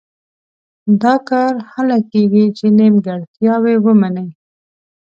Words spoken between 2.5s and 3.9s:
چې نیمګړتیاوې